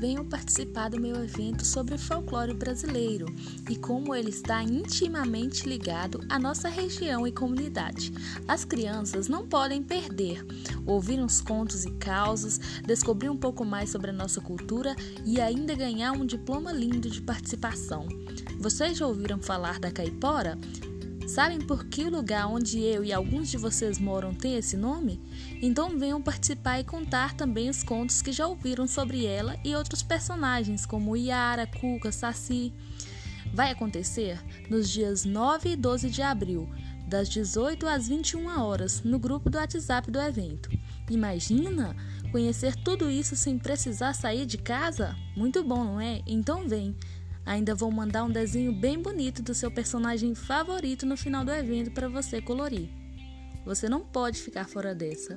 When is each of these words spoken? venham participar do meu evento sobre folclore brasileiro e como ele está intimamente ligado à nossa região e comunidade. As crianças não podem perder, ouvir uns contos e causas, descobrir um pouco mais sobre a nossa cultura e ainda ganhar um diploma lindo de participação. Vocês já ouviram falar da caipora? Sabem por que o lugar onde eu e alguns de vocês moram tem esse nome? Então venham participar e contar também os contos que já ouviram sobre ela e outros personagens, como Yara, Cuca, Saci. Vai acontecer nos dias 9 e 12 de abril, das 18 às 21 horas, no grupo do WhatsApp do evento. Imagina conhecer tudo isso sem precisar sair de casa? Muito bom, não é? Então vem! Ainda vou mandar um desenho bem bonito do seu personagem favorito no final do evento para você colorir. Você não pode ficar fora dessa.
venham 0.00 0.24
participar 0.24 0.88
do 0.88 0.98
meu 0.98 1.14
evento 1.22 1.64
sobre 1.64 1.98
folclore 1.98 2.54
brasileiro 2.54 3.26
e 3.68 3.76
como 3.76 4.14
ele 4.14 4.30
está 4.30 4.62
intimamente 4.62 5.68
ligado 5.68 6.24
à 6.28 6.38
nossa 6.38 6.70
região 6.70 7.26
e 7.26 7.32
comunidade. 7.32 8.12
As 8.48 8.64
crianças 8.64 9.28
não 9.28 9.46
podem 9.46 9.82
perder, 9.82 10.44
ouvir 10.86 11.20
uns 11.20 11.42
contos 11.42 11.84
e 11.84 11.90
causas, 11.92 12.58
descobrir 12.86 13.28
um 13.28 13.36
pouco 13.36 13.62
mais 13.62 13.90
sobre 13.90 14.08
a 14.08 14.14
nossa 14.14 14.40
cultura 14.40 14.96
e 15.24 15.38
ainda 15.38 15.74
ganhar 15.74 16.12
um 16.12 16.24
diploma 16.24 16.72
lindo 16.72 17.10
de 17.10 17.20
participação. 17.20 18.08
Vocês 18.58 18.96
já 18.96 19.06
ouviram 19.06 19.38
falar 19.38 19.78
da 19.78 19.92
caipora? 19.92 20.58
Sabem 21.26 21.60
por 21.60 21.84
que 21.84 22.04
o 22.04 22.10
lugar 22.10 22.48
onde 22.48 22.80
eu 22.80 23.04
e 23.04 23.12
alguns 23.12 23.50
de 23.50 23.56
vocês 23.56 23.98
moram 23.98 24.34
tem 24.34 24.56
esse 24.56 24.76
nome? 24.76 25.20
Então 25.62 25.98
venham 25.98 26.20
participar 26.20 26.80
e 26.80 26.84
contar 26.84 27.34
também 27.34 27.70
os 27.70 27.82
contos 27.82 28.20
que 28.20 28.32
já 28.32 28.46
ouviram 28.46 28.86
sobre 28.86 29.26
ela 29.26 29.56
e 29.64 29.74
outros 29.74 30.02
personagens, 30.02 30.84
como 30.84 31.16
Yara, 31.16 31.66
Cuca, 31.66 32.10
Saci. 32.10 32.72
Vai 33.52 33.70
acontecer 33.70 34.40
nos 34.68 34.88
dias 34.90 35.24
9 35.24 35.70
e 35.70 35.76
12 35.76 36.10
de 36.10 36.22
abril, 36.22 36.68
das 37.06 37.28
18 37.28 37.86
às 37.86 38.06
21 38.06 38.46
horas, 38.60 39.02
no 39.02 39.18
grupo 39.18 39.50
do 39.50 39.58
WhatsApp 39.58 40.10
do 40.10 40.20
evento. 40.20 40.70
Imagina 41.10 41.96
conhecer 42.30 42.76
tudo 42.76 43.10
isso 43.10 43.34
sem 43.34 43.58
precisar 43.58 44.14
sair 44.14 44.46
de 44.46 44.58
casa? 44.58 45.16
Muito 45.36 45.64
bom, 45.64 45.84
não 45.84 46.00
é? 46.00 46.22
Então 46.26 46.68
vem! 46.68 46.96
Ainda 47.50 47.74
vou 47.74 47.90
mandar 47.90 48.22
um 48.22 48.30
desenho 48.30 48.72
bem 48.72 49.02
bonito 49.02 49.42
do 49.42 49.56
seu 49.56 49.72
personagem 49.72 50.36
favorito 50.36 51.04
no 51.04 51.16
final 51.16 51.44
do 51.44 51.50
evento 51.50 51.90
para 51.90 52.08
você 52.08 52.40
colorir. 52.40 52.88
Você 53.64 53.88
não 53.88 54.02
pode 54.02 54.40
ficar 54.40 54.68
fora 54.68 54.94
dessa. 54.94 55.36